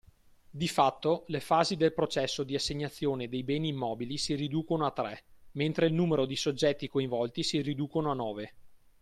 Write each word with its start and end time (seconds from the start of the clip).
Di 0.49 0.67
fatto 0.67 1.25
le 1.27 1.39
fasi 1.39 1.75
del 1.75 1.93
processo 1.93 2.41
di 2.43 2.55
assegnazione 2.55 3.29
dei 3.29 3.43
beni 3.43 3.67
immobili 3.67 4.17
si 4.17 4.33
riducono 4.33 4.87
a 4.87 4.89
tre, 4.91 5.23
mentre 5.51 5.85
il 5.85 5.93
numero 5.93 6.25
di 6.25 6.35
soggetti 6.35 6.87
coinvolti 6.87 7.43
si 7.43 7.61
riducono 7.61 8.09
a 8.09 8.15
nove. 8.15 8.53